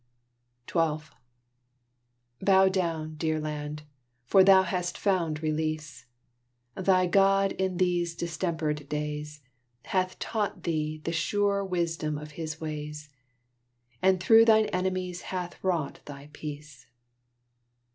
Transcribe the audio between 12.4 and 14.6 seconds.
ways, And through